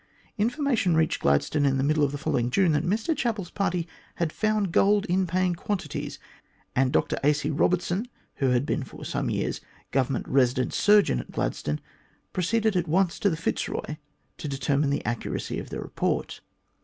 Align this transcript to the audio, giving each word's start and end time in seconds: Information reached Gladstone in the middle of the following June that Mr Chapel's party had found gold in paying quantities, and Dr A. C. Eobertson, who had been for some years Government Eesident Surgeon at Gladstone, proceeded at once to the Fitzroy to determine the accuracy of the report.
Information 0.39 0.95
reached 0.95 1.21
Gladstone 1.21 1.63
in 1.63 1.77
the 1.77 1.83
middle 1.83 2.03
of 2.03 2.11
the 2.11 2.17
following 2.17 2.49
June 2.49 2.71
that 2.71 2.83
Mr 2.83 3.15
Chapel's 3.15 3.51
party 3.51 3.87
had 4.15 4.33
found 4.33 4.71
gold 4.71 5.05
in 5.05 5.27
paying 5.27 5.53
quantities, 5.53 6.17
and 6.75 6.91
Dr 6.91 7.17
A. 7.23 7.31
C. 7.33 7.51
Eobertson, 7.51 8.07
who 8.37 8.47
had 8.49 8.65
been 8.65 8.81
for 8.83 9.05
some 9.05 9.29
years 9.29 9.61
Government 9.91 10.25
Eesident 10.25 10.73
Surgeon 10.73 11.19
at 11.19 11.29
Gladstone, 11.29 11.79
proceeded 12.33 12.75
at 12.75 12.87
once 12.87 13.19
to 13.19 13.29
the 13.29 13.37
Fitzroy 13.37 13.97
to 14.39 14.47
determine 14.47 14.89
the 14.89 15.05
accuracy 15.05 15.59
of 15.59 15.69
the 15.69 15.79
report. 15.79 16.41